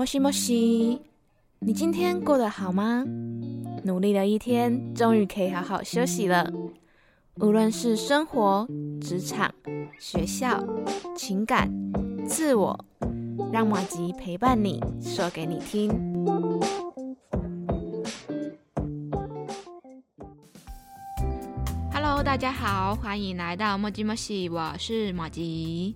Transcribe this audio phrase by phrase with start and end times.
[0.00, 0.98] 莫西莫西，
[1.58, 3.04] 你今天过得好吗？
[3.84, 6.50] 努力了一天，终于可以好好休息了。
[7.34, 8.66] 无论是生活、
[8.98, 9.54] 职场、
[9.98, 10.64] 学校、
[11.14, 11.70] 情感、
[12.26, 12.82] 自我，
[13.52, 15.90] 让马吉陪伴你，说给你听。
[21.92, 25.94] Hello，大家好，欢迎来到莫吉莫西，我是马吉。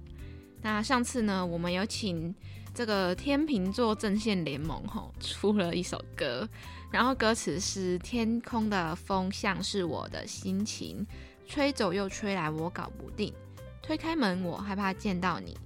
[0.61, 2.34] 那上次呢，我们有请。
[2.75, 6.46] 这个天秤座阵线联盟吼出了一首歌，
[6.91, 11.07] 然后歌词是“天空的风像是我的心情，
[11.46, 13.32] 吹走又吹来，我搞不定。
[13.81, 15.57] 推开门，我害怕见到你。”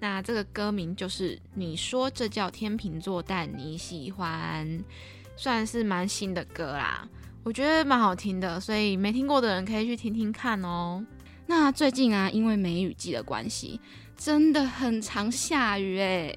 [0.00, 4.82] 那这个歌名就是你说这叫天秤座，但你喜欢，
[5.36, 7.06] 算是蛮新的歌啦，
[7.42, 11.04] 我觉得蛮好听的，所以没听过的人可以去听听看哦。
[11.46, 13.78] 那最近啊，因为梅雨季的关系。
[14.18, 16.36] 真的很常下雨哎，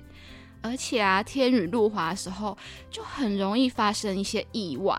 [0.62, 2.56] 而且啊，天雨路滑的时候
[2.92, 4.96] 就很容易发生一些意外，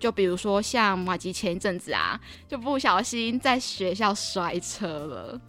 [0.00, 5.40] 就比如说像马吉前一阵子啊，就不小心在学校摔车了，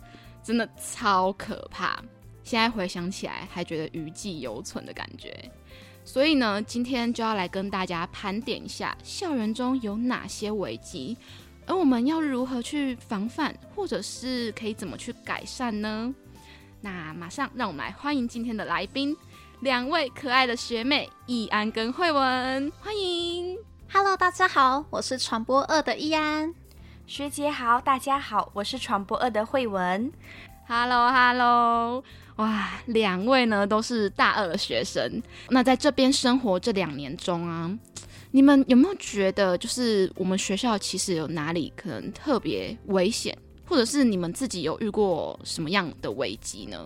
[0.43, 1.99] 真的超可怕。
[2.43, 5.35] 现在回想起来，还觉得余悸犹存的感觉。
[6.05, 11.17] 所以呢，今天就要来跟大家盘点一下校园中有哪些危机，
[11.65, 16.13] 而我们要如何去防范，或者是可以怎么去改善呢？
[16.83, 19.15] 那马上让我们来欢迎今天的来宾，
[19.59, 23.55] 两位可爱的学妹易安跟慧文，欢迎。
[23.93, 26.51] Hello，大家好，我是传播二的易安。
[27.05, 30.11] 学姐好，大家好，我是传播二的慧文。
[30.67, 32.03] Hello，Hello，
[32.37, 35.21] 哇，两位呢都是大二的学生。
[35.49, 37.71] 那在这边生活这两年中啊，
[38.31, 43.37] 你们有没有觉得，就是我们学校其实有哪里可能特别危险？
[43.71, 46.85] 或者是你们自己有遇过什么样的危机呢？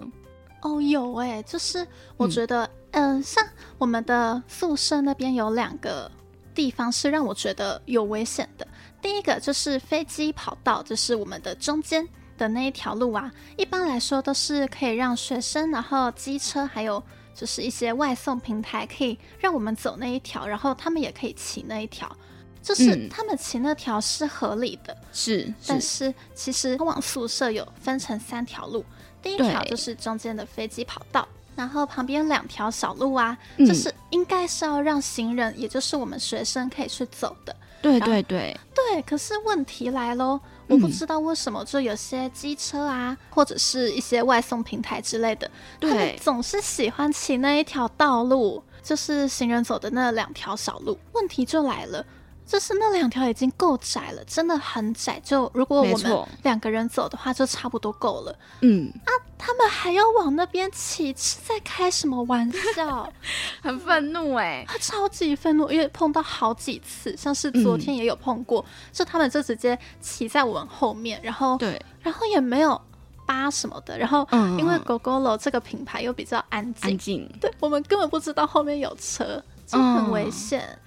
[0.62, 3.44] 哦，有哎，就是我觉得，嗯，像
[3.80, 6.12] 我们的宿舍那边有两个
[6.54, 8.68] 地方是让我觉得有危险的。
[9.02, 12.08] 第一个就是飞机跑道，就是我们的中间
[12.38, 17.02] 的那一条路啊，一般来说都是可以让学生，然后机车，还有
[17.34, 22.16] 就是一些外送平台可以让我们走那一条，然后他们也可以骑那一条。
[22.66, 28.84] 就是他们骑那条是合理的，是，但是其实通往宿舍有分成三条路，
[29.22, 37.56] 第一条就是中间的飞机跑道，然后旁边两条小路啊，就是应该是要让行人，也就是我们学生可以去走的。
[37.84, 38.58] 对对对。
[38.74, 45.50] 对，可是问题来喽，我不知道为什么就有些机车啊，或者是一些外送平台之类的，
[45.80, 50.98] 他们总是喜欢骑那一条道路，就是行人走的那两条小路。
[51.14, 52.04] 问题就来了。
[52.46, 55.20] 就是那两条已经够窄了，真的很窄。
[55.24, 58.38] 就如果我们两个人走的话，就差不多够了。
[58.62, 63.12] 嗯啊，他们还要往那边骑，是在开什么玩笑？
[63.62, 72.80] 很愤怒哎，他超级愤怒，因为碰到好几次，像是昨天也有碰过，就他们就直接骑在我们后面，然后对，然后也没有
[73.26, 73.98] 扒什么的。
[73.98, 74.28] 然后
[74.60, 80.78] 因为狗狗楼这个品牌又比较安静，安静，对我们根本不知道后面有车，就很危险。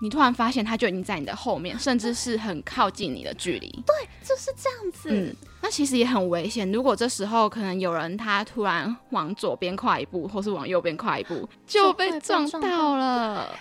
[0.00, 3.68] 你突然发现他就已经在你的后面，甚至是很靠近你的距离。
[3.86, 5.08] 对，就是这样子。
[5.10, 6.70] 嗯，那其实也很危险。
[6.70, 13.56] 如果这时候可能有人他突然往左边跨一步，或是往右边跨一步，就被撞到了。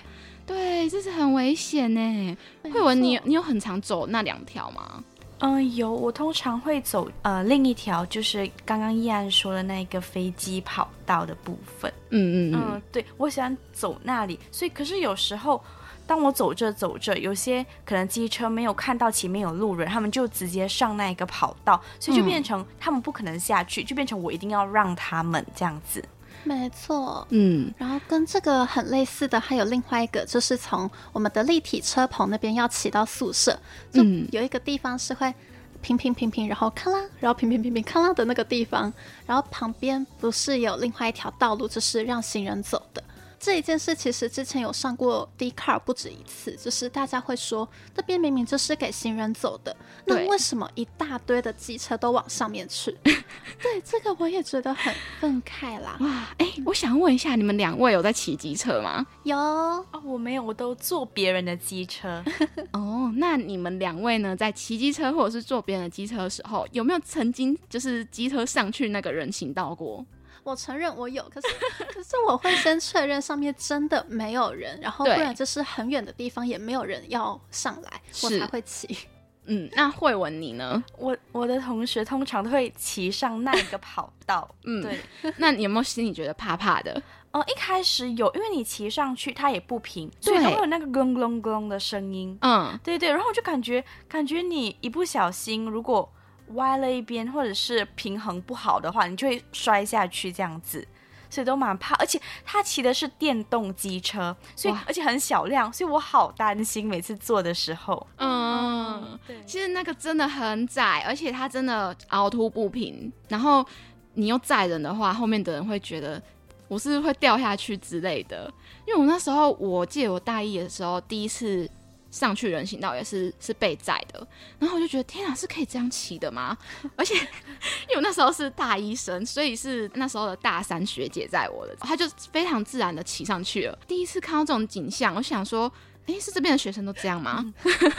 [0.46, 2.38] 对，这是很危险呢。
[2.64, 5.02] 慧文，你你有很常走那两条吗？
[5.38, 5.90] 嗯，有。
[5.94, 11.94] 我通常会走呃另一条，就是刚刚依安说的那个飞机跑道的部分。
[12.10, 14.38] 嗯嗯嗯，对我喜欢走那里。
[14.52, 15.64] 所以，可是有时候。
[16.06, 26.03] 当我走着走着，有些可能机车没有看到前面有路人，他们就直接上那一个跑道，所以就变成他们不可能下去，就变成我一定要让他们这样子。
[26.44, 33.58] 没错，嗯，然后跟这个很类似的还有另外一个，就是从我们的立体车棚那边要骑到宿舍，
[33.91, 35.34] 就有一个地方是会
[35.81, 38.91] 平平平平，然后咔啦，然后平平平平咔啦的那个地方，
[39.25, 43.02] 然后旁边不是有另外一条道路，就是让行人走的。
[43.43, 49.75] 这一件事其实之前有上过 D car 不止一次，就是大家会说这边明明就是给行人走的，
[50.05, 52.97] 那为什么一大堆的机车都往上面去？
[53.03, 55.97] 对，这个我也觉得很愤慨啦。
[55.99, 59.05] 哇，哎，我想问一下，你们两位有在骑机车吗？
[59.23, 62.23] 有哦，我没有，我都坐别人的机车。
[62.72, 70.05] 哦，那你们两位呢，在骑机车或者是坐别人的机车的时候，有没有曾经就是机车上去那个人行道过？
[70.43, 71.47] 我承认我有，可是
[71.93, 78.97] 可是我会先确认上面真的没有人，然后不然就是很远的地方也没有人要上来，我才会骑。
[79.45, 80.81] 嗯，那慧文你呢？
[80.97, 84.49] 我我的同学通常都会骑上那一个跑道。
[84.63, 85.34] 嗯，对。
[85.35, 87.01] 那你有没有心里觉得怕怕的？
[87.31, 92.37] 哦，一开始有，因为你骑上去它也不平，所以它会有那个隆隆隆的声音。
[92.41, 93.09] 嗯，对对。
[93.09, 96.09] 然后我就感觉，感觉你一不小心，如果
[96.53, 100.88] 歪了一边，或者是平衡不好的话，你就会摔下去这样子。
[101.29, 108.05] 所以都蛮怕，而且他骑的是电动机车，所以而且很小辆，所以我好担心每次坐的时候。
[108.17, 113.66] 嗯，对，其实那个真的很窄，而且它真的凹凸不平，然后
[114.14, 116.22] 你又载人的话，后面的人会觉得
[116.67, 118.47] 我是会掉下去之类的。
[118.85, 121.67] 因为我那时候我记得我大一的时候第一次。
[122.14, 124.26] 上去人行道也是是被载的，
[124.60, 126.56] 然后我就觉得天啊，是可以这样骑的吗？
[126.96, 127.16] 而且
[127.90, 133.76] 因为那时候是大一生，所以是那时候的大三学姐载我的，她就非常自然的骑上去了。
[133.88, 135.72] 第一次看到这种景象，我想说，
[136.06, 137.44] 哎，是这边的学生都这样吗？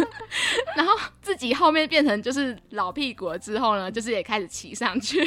[0.76, 5.26] 然后自己后面变成就是老屁股了之后呢，就是也开始骑上去，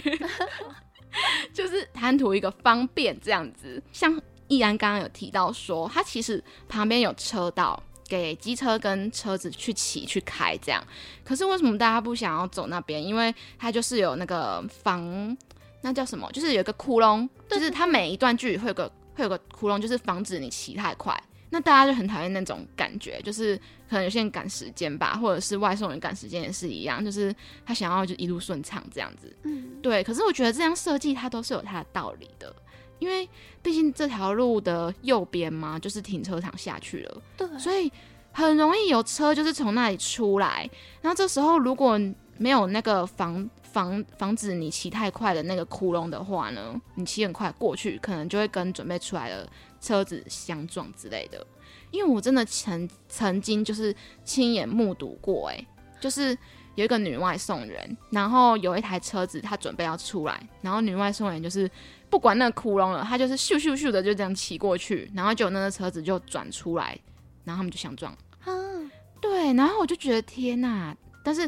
[1.54, 3.84] 就是贪图一个方便这样子。
[3.92, 4.18] 像
[4.48, 7.84] 易安刚刚有提到说，他其实旁边有车道。
[8.07, 10.83] 给机车跟车子去骑去开这样，
[11.24, 13.04] 可是为什么大家不想要走那边？
[13.04, 15.38] 因为它就是有那个防，
[15.81, 16.31] 那叫什么？
[16.31, 21.21] 就是有一个窟窿，就是它每一段距离会有个会有个窟窿，就是防止你骑太快。
[21.50, 23.56] 那大家就很讨厌那种感觉，就是
[23.89, 27.33] 可能有些人赶时间吧，或者是外送人赶时间也是一样，就是
[27.65, 29.33] 他想要就一路顺畅这样子。
[29.44, 30.03] 嗯，对。
[30.03, 32.53] 可是我觉得这样设计它都是有它的道理的。
[32.99, 33.27] 因为
[33.61, 37.91] 毕竟这条路的右边嘛，就是停车场下去了，对，所以
[38.31, 40.69] 很容易有车就是从那里出来。
[41.01, 41.99] 然后这时候如果
[42.38, 49.47] 没有那个防防防止你骑太快的那个窟窿的话呢，你骑很快过去，可能就会跟准备出来的
[49.81, 51.45] 车子相撞之类的。
[51.89, 55.65] 因为我真的曾曾经就是亲眼目睹过，哎，
[56.00, 56.38] 就是
[56.77, 61.69] 有一个女外送人，然后有一台车子她准备要出来，然后女外送人就是。
[62.09, 66.97] 不管那个窟窿了，他就是咻咻咻的就这样骑过去，然后就那个车子就转出来，
[67.44, 68.15] 然后他们就相撞。
[69.19, 70.95] 对，然后我就觉得天哪！
[71.21, 71.45] 但是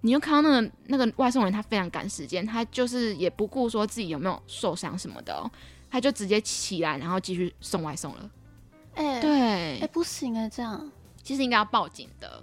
[0.00, 5.50] 你又看到那个那个外送人，他非常赶时间，他就是也不顾说自己有没有受伤什么的，
[5.90, 8.30] 他就直接起来，然后继续送外送了。
[8.94, 10.90] 哎，对，哎，不行哎，这样
[11.28, 12.42] 其实应该要报警的。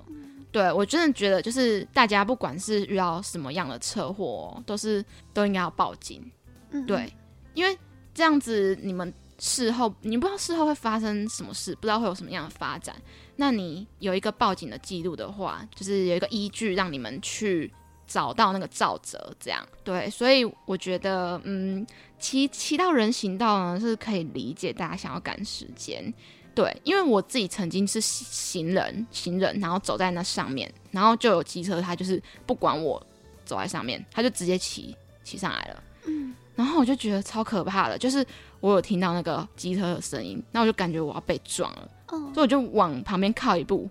[0.51, 5.03] 对我真的觉得，就是大家不管是遇到什么样的车祸，都是
[5.33, 6.23] 都应该要报警。
[6.69, 7.11] 嗯，对。
[7.55, 7.75] 因为
[8.13, 12.95] 这样子，你们事后你不知道事后会发生什么事，不知道会有什么样的发展。
[13.35, 17.73] 那你有一个报警的记录的话，就是有一个依据让你们去
[18.05, 20.07] 找到那个肇责，这样对。
[20.11, 21.85] 所以我觉得，嗯，
[22.19, 26.13] 骑骑到人行道呢是可以理解大家想要赶时间，
[26.55, 26.75] 对。
[26.83, 33.05] 因为我自己曾经是行人，行人然后走在那上面，然后就有机车，他就是不管我
[33.45, 36.33] 走在上面，他就直接骑骑上来了，嗯。
[36.55, 38.25] 然后我就觉得超可怕的，就是
[38.61, 43.89] 我有听到那个机车的声音，那我就感觉我要被撞了，所以我就往旁边靠一步。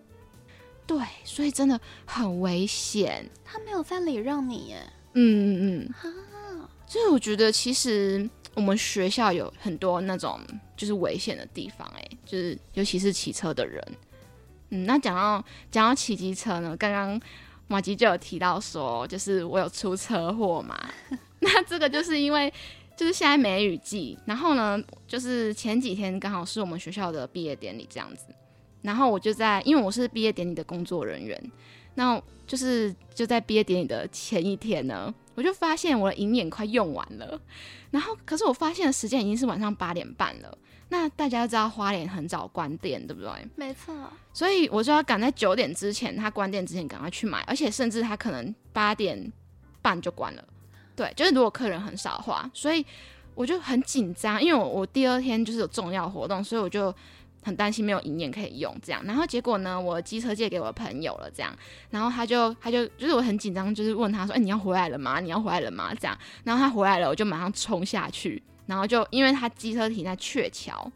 [0.86, 3.28] 对，所以真的很危险。
[3.44, 4.82] 他没有在礼让你耶。
[5.12, 5.94] 嗯嗯嗯。
[5.94, 10.40] 啊，所以我觉得其实我们学校有很多那种
[10.76, 13.82] 就是危险的地方，哎，就是尤其是骑车的人。
[14.70, 17.20] 嗯，那讲到讲到骑机车呢，刚刚
[17.68, 20.78] 马吉就有提到说，就是我有出车祸嘛。
[21.40, 22.52] 那这个就是因为，
[22.96, 28.24] 就是现在梅雨季，然后呢，就是前几天刚好是我们学校的毕业典礼这样子，
[28.82, 31.38] 然后我就在，因为我是毕业典礼的工作人员，
[31.94, 37.40] 那就是就在毕业典礼的前一天呢，我就发现我的银眼快用完了，
[37.90, 43.30] 然后可是我发现的时间已经是晚上八点半了，那大家都知道花莲很早关店，对不对？
[43.56, 43.94] 没错，
[44.32, 49.32] 所以我就要赶在九点之前，他关店之前赶快去买，而且甚至他可能八点
[49.82, 50.44] 半就关了。
[50.96, 52.84] 对，就是如果客人很少的话，所以
[53.34, 56.94] 我就很紧张，因为我我第二天就是有重要活动，所以我就
[57.44, 59.00] 很担心没有银眼可以用这样。
[59.04, 61.56] 然后结果呢，我机车借给我朋友了这样，
[61.90, 65.20] 然后他就他就就是我很紧张，就是问他说：“哎，你要回来了吗？
[65.20, 70.90] 你要回来了吗？”这样，然后他回来了，我就马上冲下去，然后就因为他机车停在鹊桥，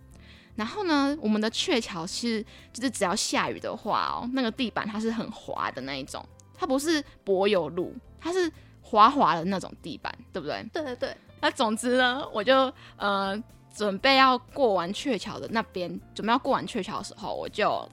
[0.57, 6.25] 然后呢，我们的鹊桥是就是只要下雨的话哦，那个地板它是很滑的那一种，
[6.55, 8.51] 它不是柏油路，它是。
[8.91, 10.67] 滑滑的那种地板，对不对？
[10.73, 11.15] 对对对。
[11.43, 13.39] 那总之呢，我就呃
[13.79, 17.89] 准备要过完鹊桥的那边，准备要过完鹊桥的时候，我就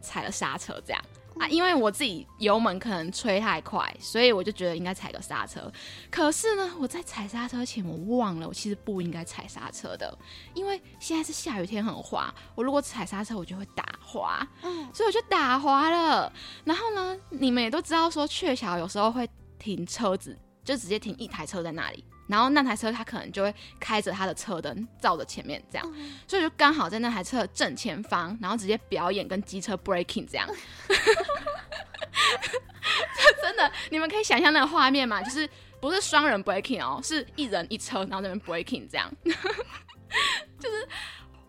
[0.00, 1.04] 踩了刹车，这样。
[1.38, 5.70] 啊，因为我自己油门可能吹太快，所以我就觉得应该踩个刹车。
[6.10, 10.18] 可是呢，我在踩刹车前，我忘了我其实不应该踩刹车的，
[10.54, 16.32] 因为现在是下雨天很滑，我如果踩刹车，我就会打滑，嗯，所以我就打滑了。
[16.64, 19.28] 然后呢，你们也都知道说，鹊桥有时候会
[19.58, 22.02] 停车子，就直接停一台车在那里。
[22.26, 25.94] 然后那台车他可能就会开着他的车灯照着前面这样，
[26.26, 30.48] 所以就刚好在那台车的正前方，然后直接表演跟机车 breaking 这样。
[30.88, 30.94] 这
[33.42, 35.22] 真的，你们可以想象那个画面吗？
[35.22, 35.48] 就是
[35.80, 39.12] 不是双人 breaking 哦，是一人一车，然后那边 breaking 这样。
[40.58, 40.88] 就是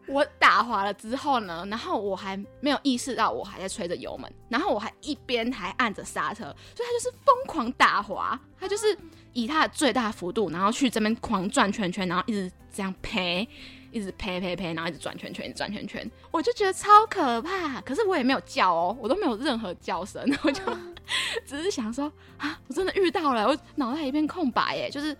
[0.08, 6.44] 我打滑了之后呢，然后我还没有意识到我还在吹着油门，然后我还一边还按着刹车，
[6.76, 8.98] 所以他就是疯狂打滑，他就是。
[9.34, 13.48] 以它的最大幅度，然后去这边狂转圈圈，然后一直这样呸，
[13.92, 17.80] 一直呸呸呸，然后一直转圈圈，一直转圈圈，我就觉得超可怕。
[17.82, 20.64] 可是我也没有叫哦，我都没有任何叫声，我就
[21.46, 25.16] 只是想说啊，我真的遇到了，我脑袋一片空白耶，就是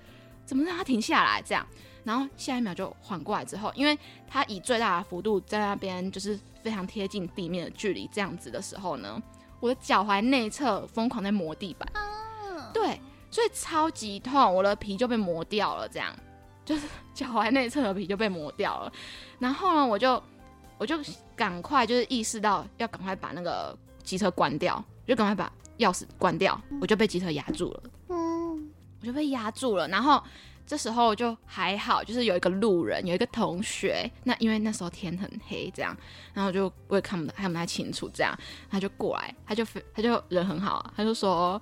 [0.46, 1.64] 怎么让它停下来这样，
[2.08, 9.22] 然后下一秒就缓过来之后，因为它以最大的幅度在那边就是非常贴近地面的距离这样子的时候呢，
[9.60, 11.88] 我的脚踝内侧疯狂在磨地板，
[12.74, 13.00] 对。
[13.30, 16.16] 所以超级痛，我的皮就被磨掉了，这样
[16.64, 18.92] 就是脚踝内侧的皮就被磨掉了。
[19.38, 20.24] 然后呢，我就
[20.78, 20.98] 我就
[21.36, 27.84] 赶快就是意识到要赶快把那个机车关掉，就赶快把钥匙关掉，我就被机车压住了。
[28.08, 28.72] 嗯，
[29.02, 29.86] 我就被压住了。
[29.90, 30.24] 然后
[30.68, 34.08] 这时候就还好，就是有一个路人，有一个同学。
[34.26, 35.98] 那因为那时候天很黑，这样，
[36.34, 38.38] 然后就我也看不看不太清楚，这样
[38.70, 41.60] 他就过来，他就他就人很好啊，他就说。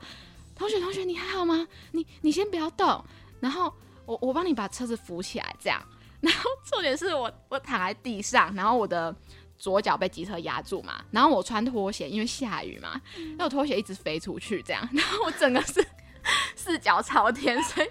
[0.57, 1.67] 同学，同学，你还好吗？
[1.91, 3.03] 你你先不要动，
[3.41, 3.69] 然后
[4.05, 5.85] 我我帮你把车子扶起来，这样。
[6.21, 9.13] 然后重点是我我躺在地上，然后我的
[9.57, 12.99] 左脚被机车压住嘛，然后我穿拖鞋，因为下雨嘛，
[13.37, 15.85] 那我拖鞋一直飞出去，这样，然后我整个是
[16.55, 17.87] 四脚朝天，所以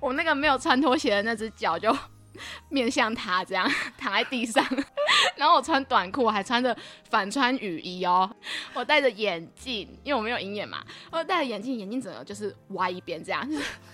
[0.00, 1.96] 我那个没有穿拖鞋的那只脚就。
[2.70, 4.66] 面向他这样躺在地上，
[5.36, 6.74] 然后我穿短裤，还穿着
[7.10, 8.28] 反穿雨衣哦。
[8.72, 13.46] 我戴着眼镜，因为我没有鹰眼嘛，我戴着眼镜，眼镜整个就是歪一边这样，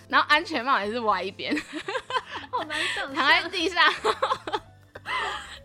[0.09, 1.53] 然后安全帽也是歪一边，
[2.53, 3.13] 好难受。
[3.13, 3.85] 躺在地上，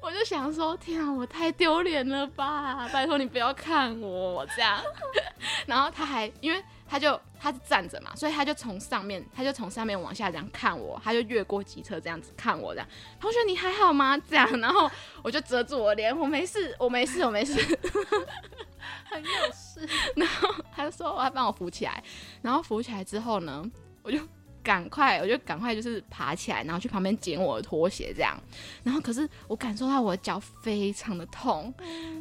[0.01, 2.89] 我就想说，天啊，我太丢脸了吧！
[2.91, 4.81] 拜托你不要看我这样。
[5.67, 6.61] 然后他还因为。
[6.87, 12.87] 他就他是站着嘛，所以他就从上面，他就从上面往下这样看我，他就越过机车这样子看我这样。
[13.19, 14.17] 同学你还好吗？
[14.17, 14.89] 这样，然后
[15.21, 17.53] 我就遮住我脸，我没事，我没事，我没事，
[19.09, 19.87] 很有事。
[20.15, 22.03] 然后他就说我要帮我扶起来，
[22.41, 23.63] 然后扶起来之后呢，
[24.01, 24.19] 我就。
[24.63, 28.39] 赶快，我就赶快就是爬起来，然后去旁边捡我的拖鞋，这样。
[28.83, 31.73] 然后可是我感受到我的脚非常的痛，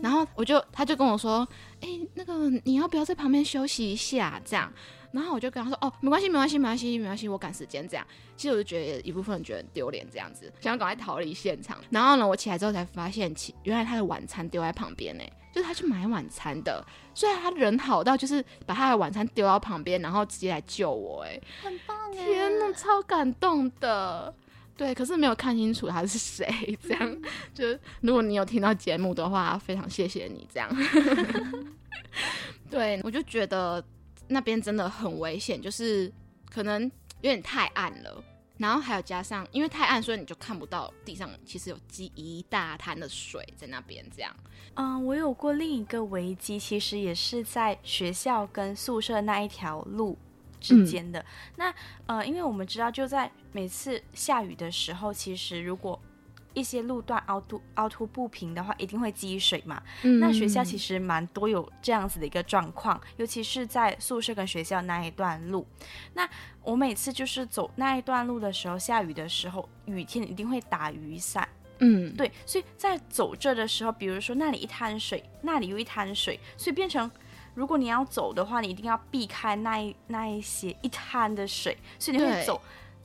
[0.02, 1.46] 然后我就他就跟我说
[1.80, 4.70] ：“哎，那个你要不要在旁边休息一下？”这样。
[5.12, 8.06] 然后我就跟他说：“哦，没关系，没关系，没关系，没关系，我赶时间。”这样。
[8.34, 11.78] 其实我就觉得一部分人觉得很丢脸，这样子想要赶快逃离现场。
[11.90, 15.22] 然后呢，我起来之后才发现，其原来他的晚餐丢在旁边呢。
[15.52, 22.24] 就是他去买晚餐的，虽然他人好到就是把他的晚餐丢到旁边，然后直接来救我，哎，很棒哎！
[22.24, 24.34] 天呐，超感动的。
[24.74, 27.16] 对，可是没有看清楚他是谁，这样
[27.54, 27.66] 就
[28.00, 30.68] 如果你有听到节目的话，非常谢谢你这样。
[32.70, 33.84] 对，我就觉得
[34.28, 36.10] 那边真的很危险，就是
[36.50, 36.90] 可能有
[37.30, 38.24] 点太暗了。
[38.58, 44.04] 然后还有加上，因为太暗，所以你就看不到地上其实有积一大滩的水在那边。
[44.14, 44.34] 这样，
[44.74, 50.16] 嗯，我有过另一个危机，其实也是在学校跟宿舍那一条路
[50.60, 51.24] 之间的。
[51.56, 51.74] 那
[52.06, 56.00] 呃，因为我们知道，就在每次下雨的时候，其实如果
[56.54, 59.82] 一些路段凹凸凹凸不平的话，一定会积水嘛。
[60.20, 65.66] 那学校其实蛮多有这样子的一个状况，尤其是在宿舍跟学校那一段路。
[66.14, 66.28] 那
[66.62, 71.48] 我每次就是走那一段路的时候，下雨的时候，雨天一定会打雨伞。
[71.78, 77.10] 嗯，对，所以在走这的时候，比如说那里一滩水，那里又一滩水，所以变成
[77.54, 82.60] 如果你要走的话，你一定要避开那一那一些一滩的水，所以你会走。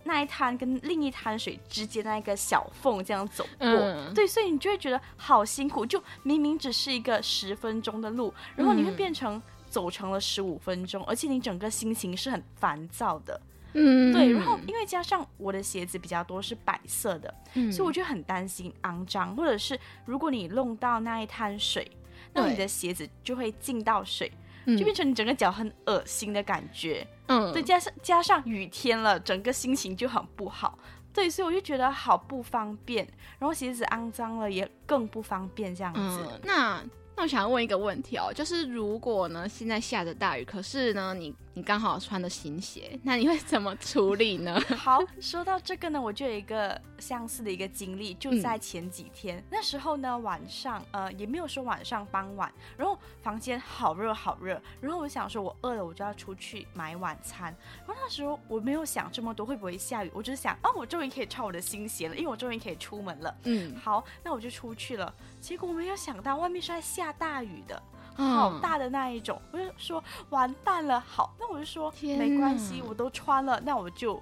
[0.08, 3.68] 那一滩跟另一滩水之间那一个小缝，这样走过，
[4.16, 5.86] 对，所以你就会觉得好辛苦。
[5.86, 13.40] 就明明只是一个十分钟的路，然后你会变成走成了十五分钟，而且你整个心情是很烦躁的。
[13.74, 14.32] 嗯，对。
[14.32, 17.32] 然后因为加上我的鞋子比较多是白色的，
[17.72, 21.92] 所以我就很担心肮脏，或者是如果你弄到那一滩水，
[22.34, 24.32] 那你的鞋子就会进到水。
[24.75, 30.77] 就变成你整个脚很恶心的感觉，嗯，再，加上加上雨天了，整个心情就很不好，
[31.13, 33.07] 对，所以我就觉得好不方便，
[33.39, 36.41] 然后鞋子肮脏了也更不方便这样子。
[36.43, 36.83] 那
[37.15, 44.62] 那我想问一个问题哦，就是如果呢现在下着大雨，可是呢你你刚好穿的新鞋， 那你会怎么处理呢？
[44.78, 57.46] 好，说到这个呢，我就有一个相似的一个经历，就在前几天，那时候呢晚上，呃也没有说晚上傍晚，然后房间好热好热，然后我想说我饿了，我就要出去买晚餐，
[57.88, 63.36] 然后那时候我没有想这么多会不会下雨，我只是想，哦我终于可以穿我的新鞋了，因为我终于可以出门了。
[63.46, 65.12] 嗯，好，那我就出去了，
[65.42, 67.08] 结果我没有想到外面是在下。
[67.08, 67.82] 下大雨的，
[68.17, 71.00] 好大的那一种，我就说完蛋了。
[71.00, 74.21] 好，那我就说没关系，我都穿了，那我就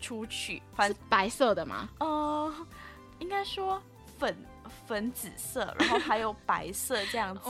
[0.00, 0.62] 出去。
[0.74, 1.88] 反正白色的吗？
[1.98, 2.52] 呃，
[3.18, 3.80] 应该说
[4.18, 4.36] 粉。
[4.90, 7.48] 粉紫色，然后还有白色这样子，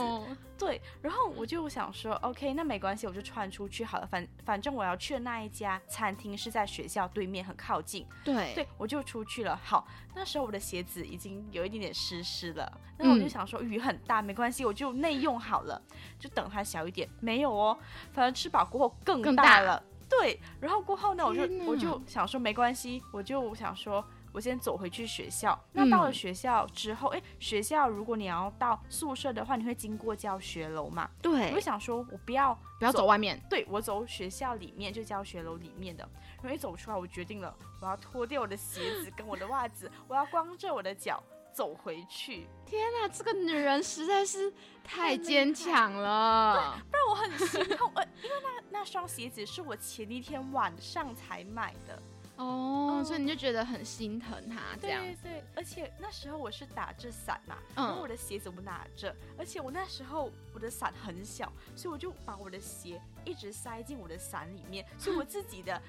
[0.59, 0.79] 对。
[1.01, 4.05] 然后我就想说，OK，那没关系，我就穿出去好了。
[4.05, 8.05] 反反正我要去的那一家餐厅是在学校对面，很靠近。
[8.23, 9.59] 对，对我就出去了。
[9.63, 12.71] 好，那时候我的鞋子已经有一点点湿湿了。
[12.95, 15.81] 那我就想说，雨很大，没关系，我就内用好了，
[16.19, 17.09] 就等它小一点。
[17.21, 17.75] 没有哦，
[18.13, 19.81] 反正吃饱过后更大了。
[20.07, 24.05] 对，然后过后呢，我就我就想说没关系，我就想说。
[24.33, 25.57] 我先走回去学校。
[25.71, 31.09] 那到了学校之后，哎，学校如果你要到宿舍的话，你会经过教学楼嘛？
[31.21, 31.49] 对。
[31.49, 36.07] 我就想说，我不要不要走外面，对我走学校里面，就教学楼里面的。
[36.41, 41.21] 然后一走出来，我决定了，我要脱掉我的鞋子跟我的袜子， 我要光着我的脚
[41.53, 42.47] 走回去。
[42.65, 44.51] 天哪，这个女人实在是
[44.83, 47.91] 太坚强了，不然我很心痛。
[47.95, 52.01] 呃，因为那那双鞋子是我前一天晚上才买的。
[52.41, 55.03] 哦，所以你就觉得很心疼他这样。
[55.03, 65.79] 对对，而且那时候我是打着伞嘛，然后我的鞋子我拿着，而且我那时候我的伞很小，所以我就把我的鞋一直塞进我的伞里面，所以我自己的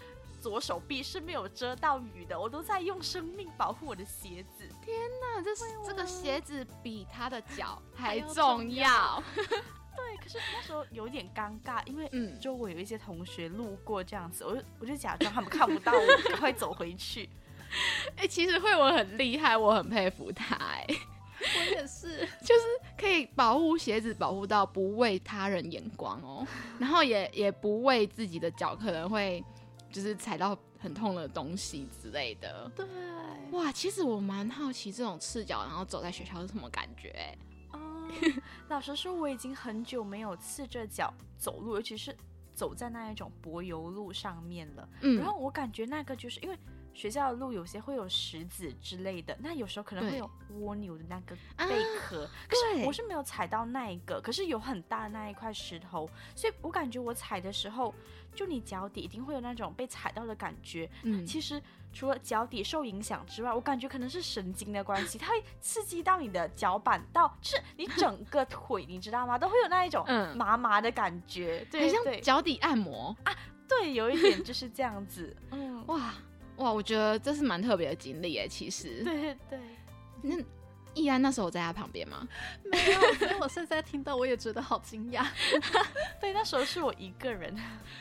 [0.41, 4.69] 左手臂是没有遮到雨的，我都在用生命保护我的鞋子。
[4.85, 9.23] 天哪，这是这个鞋子比他的脚还重要。
[9.97, 17.29] 对，可是那时候有点尴尬，因为嗯，周围有一些同学路过这样子，我就我就假装他们看不到我， 赶快走回去。
[18.17, 20.55] 哎， 其实慧文很厉害，我很佩服他。
[20.57, 20.87] 哎，
[21.41, 22.63] 我也是，就是
[22.99, 26.47] 可以保护鞋子，保护到不为他人眼光哦，
[26.79, 29.43] 然后也也不为自己的脚可能会
[29.91, 32.71] 就是踩到很痛的东西之类的。
[32.77, 32.87] 对，
[33.53, 37.37] 哇，其实我蛮好奇这种赤脚然后走在学校是什么感觉。
[38.69, 42.17] 老实说，我已经很久没有赤着脚走路，尤其是
[42.55, 44.89] 走在那一种柏油路上面了。
[45.01, 46.57] 嗯，然后我感觉那个就是因为
[46.95, 52.29] 学校的路有些会有石子之类的，那有时候可能会有蜗牛的那个贝壳。
[52.49, 57.95] 可是我是没有踩到那一个，可是有很大的那一块石头，所以我感觉我踩的时候，
[58.35, 60.89] 就你脚底一定会有那种被踩到的感觉。
[61.03, 61.61] 嗯，其实。
[61.95, 69.37] 除了脚底受影响之外，我感觉可能是神经的关系，它会刺激到你的脚板，到就是你整个腿，你知道吗？
[69.37, 70.03] 都会有那一种
[70.35, 73.37] 麻麻的感觉，对，像脚底按摩啊，
[73.69, 75.37] 对，有一点就是这样子。
[75.51, 76.15] 嗯，哇
[76.63, 79.03] 哇，我觉得这是蛮特别的经历诶，其实。
[79.05, 79.61] 对对对，
[80.23, 80.37] 那。
[80.95, 82.29] 易安那时候在他旁边吗？
[82.71, 85.27] 没有，所以我现在听到我也觉得好惊讶。
[86.21, 87.57] 对，那时候是我一个人。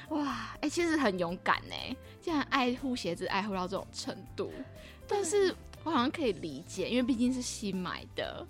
[0.10, 4.52] 哇，哎，其实很勇敢呢，竟然爱护鞋子爱护到这种程度。
[5.08, 8.46] 但是我好像可以理解，因为毕竟是新买的。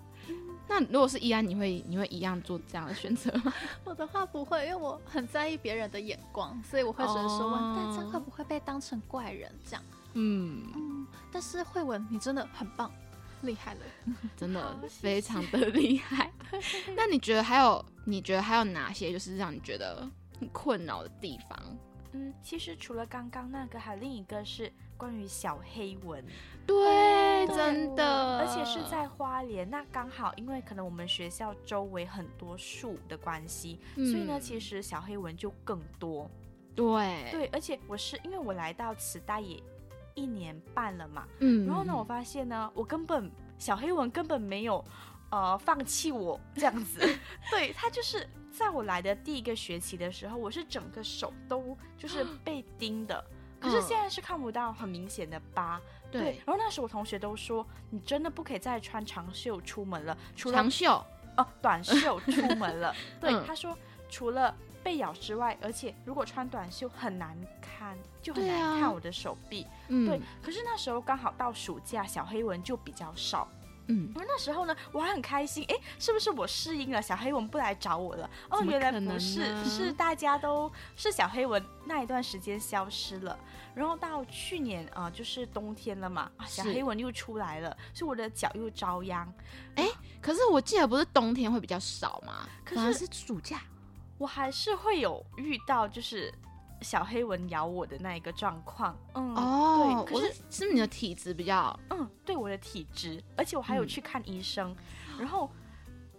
[0.66, 3.54] 那如果是易安，你会你会一样做这样的选择吗？
[3.84, 9.82] 我的话不会，因为我很在意别人的眼光，所以我会觉得说，但这样会不会被当成怪人这样？
[10.14, 11.06] 嗯嗯。
[11.30, 12.90] 但是慧文，你真的很棒。
[13.42, 13.80] 厉害了，
[14.36, 16.30] 真的非常的厉害。
[16.94, 17.84] 那你觉得还有？
[18.04, 21.58] 你觉得还有哪些就是让你觉得很困扰的地方？
[22.12, 26.24] 嗯，其实除了刚刚那个，还有另一个是关于小黑蚊。
[26.64, 29.68] 对，真的，而且是在花莲。
[29.68, 36.30] 那刚好，因为可能我们学校周围很多树的关系，所以呢，其实小黑蚊就更多。
[36.76, 39.60] 对，对，而且我是因为我来到慈大也。
[40.14, 44.84] 一年半了嘛，嗯，然后呢，我发现呢，我根本小黑蚊根本没有，
[45.30, 47.00] 呃，放弃我这样子，
[47.50, 53.24] 对他就是在我来的第一个学期的时候，我是整个手都就是 被叮的，
[53.60, 55.40] 可是现在是看不到很明显的。
[55.54, 61.04] 疤，对，然后那时我同学都说，你真的不可以再穿长袖出门了，除了长袖。
[61.34, 63.74] 哦，短袖出门了， 对，他说
[64.12, 64.54] 除了。
[64.84, 69.64] 被咬之外，而且如果穿短袖很难看，就很难看我的手臂。
[69.86, 73.48] 对，可是那时候刚好到暑假，小黑蚊就比较少。
[73.86, 75.64] 嗯，而那时候呢，我还很开心。
[75.68, 78.28] 哎，是不是我适应了，小黑蚊不来找我了？
[78.50, 83.38] 哦，原来不是，是大家都是小黑蚊那一段时间消失了。
[83.76, 89.32] 然后到去年啊，就是冬天了嘛，小黑蚊又出来了，所以我的脚又遭殃。
[89.76, 89.88] 哎，
[90.20, 92.48] 可是我记得不是冬天会比较少吗？
[92.64, 93.62] 可是是暑假，
[94.22, 96.32] 我还是会有遇到就是
[96.80, 98.96] 小黑蚊咬我的那一个状况。
[99.14, 104.72] 嗯，哦，对，可是是你的体质比较，嗯，对，我的体质，而且我还有去看医生，
[105.18, 105.50] 然后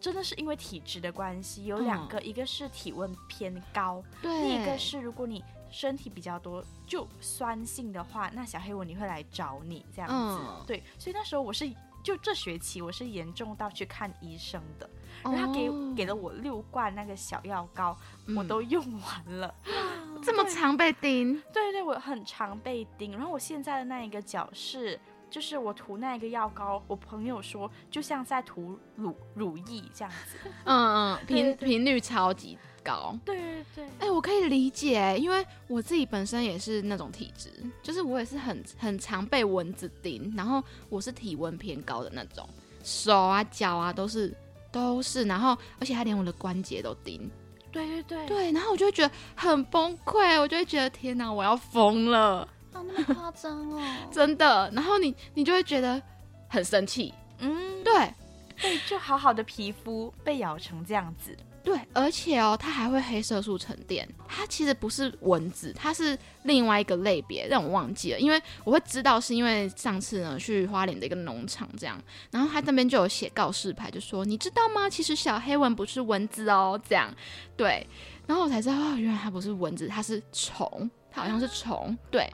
[0.02, 11.72] 真的是因为体质的关系，有两个，一个是体温偏高，对，另一个是如果你身体比较多就酸性的话，那小黑蚊你会来找你这样子，对，所以那时候我是。
[12.04, 14.90] 就这学期我是严重到去看医生的，
[15.24, 17.98] 然后他给给了我六罐那个小药膏，
[18.36, 19.56] 我都用完了。
[20.22, 21.42] 这么常被叮？
[21.54, 23.14] 对对，我很常被叮。
[23.14, 30.38] 然后我现在的那一个脚是，就是我涂那个药膏，我朋友说就像在涂乳乳液这样子。
[30.66, 32.58] 嗯嗯，频频率超级。
[32.84, 37.50] 高，对对对，哎，我可以理解，因为我自己本身也是那种体质，
[37.82, 42.48] 就是我也是很很常被蚊子叮，然后我是体温偏高的那种，
[42.84, 44.36] 手啊脚啊都是
[44.72, 47.30] 都是，然后而且还连我的关节都叮，
[47.72, 48.28] 对对对。
[48.28, 52.40] 对，然后我就会觉得很崩溃，我就会觉得天哪，我要疯了，
[52.74, 56.02] 啊，那么夸张哦， 真的，然后你你就会觉得
[56.50, 58.14] 很生气，嗯，对，
[58.62, 61.36] 对，就好好的皮肤被咬成这样子。
[61.64, 64.08] 对，而且哦，它还会黑色素沉淀。
[64.28, 68.20] 它其实不是蚊子，它是另外一个类别，让我忘记了。
[68.20, 71.98] 因为我会知道，是因为上次呢去花莲的一个农场这样，
[72.32, 74.90] 然后它那边就有写告示牌，就说你知道吗？
[74.90, 77.10] 其实小黑蚊不是蚊子哦，这样。
[77.56, 77.88] 对，
[78.28, 81.98] 然后我才知道哦，原来它不是蚊子，它是虫，它好像是虫。
[82.12, 82.30] 对，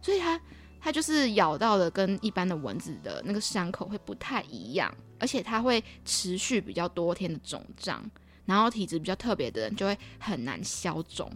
[0.00, 0.40] 所以它
[0.80, 8.02] 它就是咬到的跟一般的蚊子的那个伤口会不太一样，而且它会持续比较多天的肿胀。
[8.46, 11.30] 然后体质比较特别的人就会很难消肿，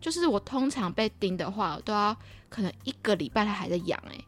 [0.00, 2.14] 就是我通常被叮的话，都要
[2.48, 4.18] 可能一个礼拜它还在痒，哎，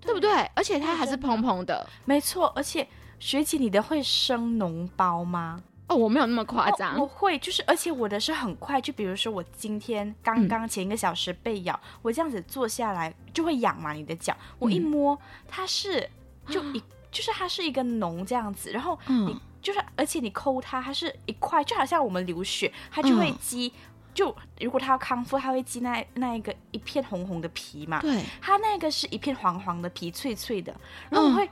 [0.00, 0.30] 对不对？
[0.54, 2.46] 而且它还是蓬蓬的，没错。
[2.56, 2.86] 而且
[3.20, 5.62] 学姐，你的会生脓包吗？
[5.86, 16.10] 哦，我没有那么夸张，我会，就是而且我的是很快，就比如说我今天刚刚前一个小时被咬，我这样子坐下来就会痒嘛，你的脚，我一摸它是
[16.48, 19.38] 就一就是它是一个脓这样子，然后你。
[19.60, 23.72] 就是，而且你抠它，它是一块，就好像我们流血，它就会积。
[24.14, 28.00] 就如果它要康复，它会积那那一个一片红红的皮嘛。
[28.00, 30.74] 对，它那个是一片黄黄的皮，脆脆的。
[31.08, 31.48] 然后我会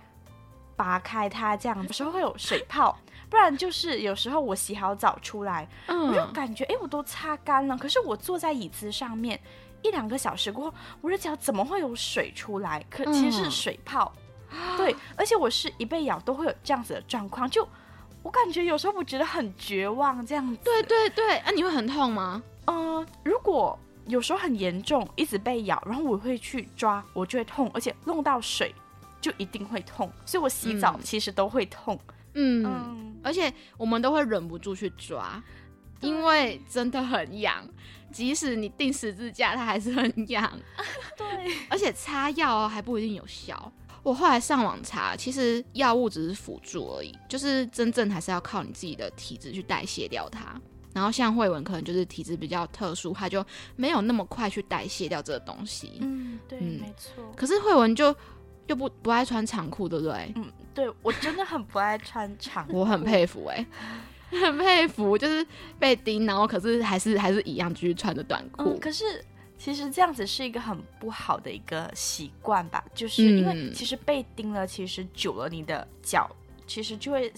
[0.74, 2.98] 拔开它，这样有时候会有水泡，
[3.30, 9.40] 不然就是有时候我洗好澡出来，我就感觉哎，我都擦干了，可是我坐在椅子上面
[9.82, 12.84] 一两个小时过后，我的脚怎么会有水出来？
[12.90, 14.12] 可其实是水泡。
[14.76, 17.68] 对，而且我是一被咬都会有这样子的状况，就。
[18.26, 20.58] 我感觉有时候我觉得很绝望，这样子。
[20.64, 22.42] 对对对，啊，你会很痛吗？
[22.64, 28.74] 嗯，如果有时候很严重，一直被咬，然后我会去抓，我就会痛，而且弄到水
[29.20, 31.96] 就一定会痛，所以我洗澡其实都会痛。
[32.34, 35.40] 嗯，而且我们都会忍不住去抓，
[36.00, 37.64] 因为真的很痒，
[38.10, 40.50] 即使你定十字架，它还是很痒。
[41.16, 41.26] 对，
[41.68, 43.72] 而且擦药还不一定有效。
[44.06, 50.54] 我后来上网查，其实药物只是辅助而已，就是真正还是要靠你自己的体质去代谢掉它。
[50.94, 55.98] 然后像慧文可能就是体质比较特殊，他就没有那么快去代谢掉这个东西。
[56.02, 57.14] 嗯，对，没错。
[57.36, 58.14] 可是慧文就
[58.68, 60.32] 又不不爱穿长裤，对不对？
[60.36, 63.66] 嗯，对我真的很不爱穿长裤，我很佩服哎，
[64.30, 65.44] 很佩服，就是
[65.80, 68.78] 被叮，然后可是还是还是一样继续穿着短裤。
[68.78, 69.04] 可是。
[69.58, 76.30] 其实这样子是一个很不好的一个习惯吧，就是因为其实被叮了，其实久了你的脚
[76.66, 77.32] 其实就会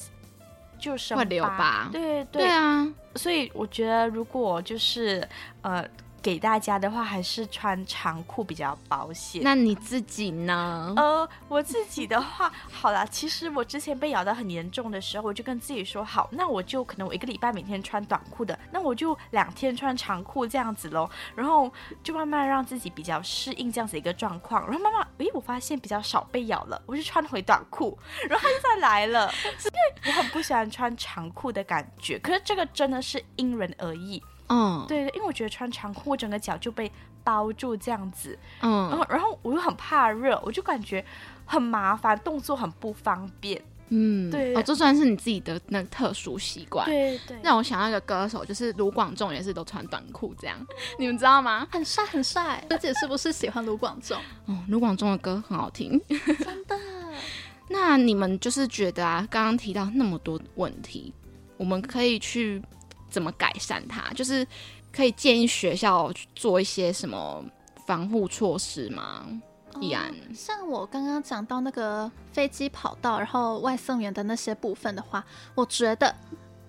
[0.79, 5.27] 就生会留疤，对对对啊，所以我觉得如果就是
[5.63, 5.89] 呃。
[6.23, 9.41] 给大家的话，还是穿长裤比较保险。
[9.43, 10.93] 那你自己呢？
[10.97, 21.09] 呃，我自己的话，好啦，其实我之前被咬到很严重的时候，我就跟自己说，好，那我就可能我一个礼拜每天穿短裤的，那我就两天穿长裤这样子喽。
[21.35, 24.65] 然后就慢慢让自己比较适应这样子一个状况。
[24.67, 29.33] 然后慢慢，诶，我发现比较少被咬了，我就穿回短裤， 然后又再来了。
[29.45, 34.23] 因为我很不喜欢穿长裤的感觉，可是这个真的是因人而异。
[34.49, 36.91] 嗯，对对，因为我觉得穿长裤，我整个脚就被
[37.23, 41.05] 包住这样子，嗯，然后然后我又很怕热，我就感觉
[41.45, 50.57] 很麻烦，动作很不方便，嗯，对，哦，这算是你自己的那个特殊习惯，对对，让我想到一个歌手，就是卢广仲，也是都穿短裤这样，
[50.99, 51.69] 你们知道吗？
[51.71, 54.19] 很帅很帅，而且是不是喜欢卢广仲？
[54.47, 56.75] 哦，卢广仲的歌很好听，真的。
[57.69, 61.13] 那你们就是觉得啊，刚刚提到那么多问题，
[61.59, 62.63] 我们可以去。
[63.11, 64.13] 怎么改善它？
[64.15, 64.47] 就是
[64.93, 67.45] 可以建议学校做一些什么
[67.87, 69.27] 防护措施吗？
[69.81, 76.13] 易安，像我刚刚讲到那个飞机跑道，然后外送员的那些部分的话，我觉得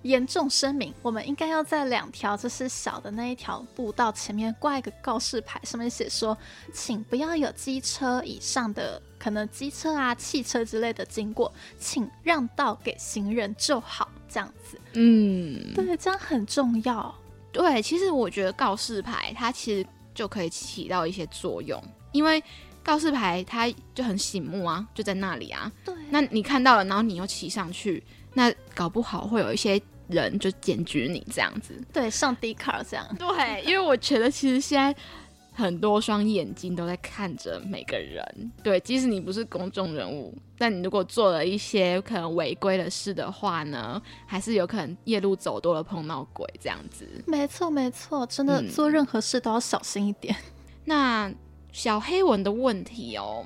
[0.03, 6.37] 严重声明，我们应该要在两条就是小的那一条步道前面挂一个告示牌，上面写说，
[6.71, 14.79] 请不要有机车以上的可能机车啊、汽车之类的经过，请让道给行人就好，这样子。
[14.93, 17.13] 嗯，对，这样很重要。
[17.51, 22.41] 对，其实我觉得告示牌它其实就可以起到一些作用，因为
[22.83, 25.71] 告示牌它就很醒目啊，就在那里啊。
[25.83, 31.73] 对，那你看到了，然后你又骑上去，那搞不好会有一些人就检举你这样子。
[31.91, 33.05] 对，上 D 卡这样。
[33.17, 34.95] 对，因为我觉得其实现在。
[35.59, 47.05] 很多双眼睛都在看着每个人，对，即使你不是公众人物，但你如果做了一些可能违规的事的话呢，还是有可能夜路走多了碰到鬼这样子。
[47.27, 50.33] 没错，没错，真的做任何事都要小心一点。
[50.85, 51.29] 那
[51.73, 53.45] 小黑文的问题哦，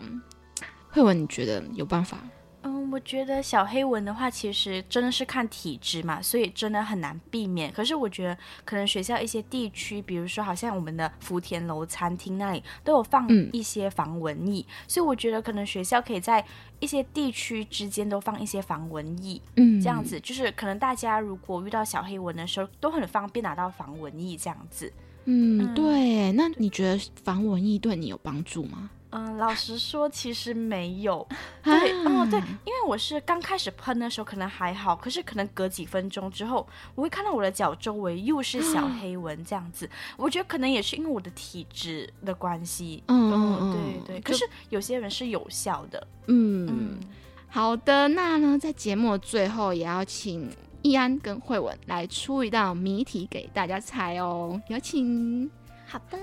[0.92, 2.20] 慧文，你觉得有办法？
[2.64, 7.72] 嗯，我觉得小黑纹的话，其实真的是看体质嘛，所以真的很难避免。
[7.72, 16.44] 可是我觉得，可能学校一些地区，比如说好像我们的福田楼餐厅那里，都有放一些防蚊液，所以我觉得可能学校可以在
[16.80, 24.92] 一些地区之间都放一些防蚊液，嗯，这样子就是可能大家如果遇到小黑纹的时候，都很方便拿到防蚊液这样子。
[25.26, 26.32] 嗯，对。
[26.34, 28.90] 那你觉得防蚊液对你有帮助吗？
[29.14, 31.26] 嗯，老实说，其实没有。
[31.64, 39.90] 对，哦，对，因为我是刚开始喷的时候可能还好，可是可能隔几分钟之后，我会看到我的脚周围又是小黑纹这样子。
[40.18, 43.04] 我觉得可能也是因为我的体质的关系。
[43.08, 44.22] 嗯，对对。
[44.22, 46.08] 可是有些人是有效的。
[46.28, 47.00] 嗯嗯。
[47.48, 50.50] 好的，那呢，在节目最后也要请
[50.82, 55.50] 易安跟慧文来出一道谜题给大家猜哦，有请。
[55.86, 56.18] 好的。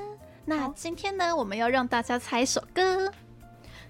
[0.44, 3.12] 那今天呢，我们要让大家猜一首歌。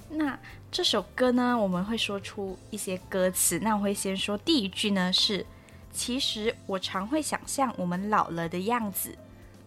[0.08, 0.38] 那
[0.70, 3.58] 这首歌呢，我们会说出一些歌词。
[3.60, 5.46] 那我会先说第一句呢，是
[5.92, 9.16] “其实我常会想象我们老了的样子”。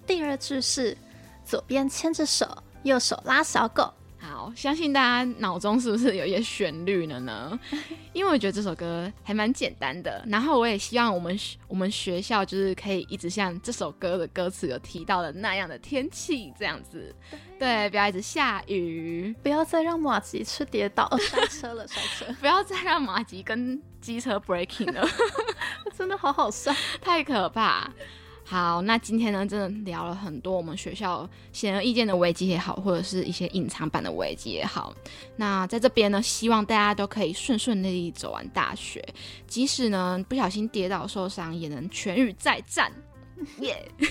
[0.05, 0.97] 第二句是
[1.45, 2.45] “左边牵着手，
[2.83, 3.93] 右手拉小狗”。
[4.23, 7.59] 好，相信大家脑中是不是有一些旋律了呢？
[8.13, 10.23] 因为我觉得这首歌还蛮简单的。
[10.27, 17.13] 然后我也希望我们我们学校就是可以一直像这首歌的歌词有提到的那样的天气这样子，
[17.59, 25.05] 对，不要一直下雨，不要再让马吉去跌倒摔车了，摔车， 不要再让马吉跟机车 breaking 了，
[25.97, 27.91] 真的好好笑，太可怕。
[28.45, 34.93] 好，那今天呢，真的聊了很多我们学校显而易见的危机也好，或者是一些隐藏版的危机也好。
[35.37, 39.03] 那在这边呢，希望大家都可以顺顺利利走完大学，
[39.47, 42.91] 即使呢不小心跌倒受伤，也能痊愈再战。
[43.59, 43.89] 耶！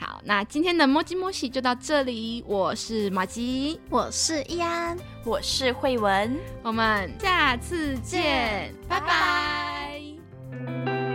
[0.00, 2.42] 好，那今天的摸鸡摸喜就到这里。
[2.46, 11.07] 我是马吉，我是易安，我是慧文，我们下次见，拜拜。